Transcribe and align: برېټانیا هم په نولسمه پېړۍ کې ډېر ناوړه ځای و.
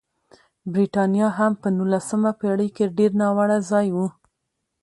برېټانیا 0.71 1.27
هم 1.37 1.51
په 1.61 1.67
نولسمه 1.77 2.31
پېړۍ 2.39 2.69
کې 2.75 2.93
ډېر 2.97 3.11
ناوړه 3.21 3.57
ځای 3.69 3.87
و. 3.95 3.97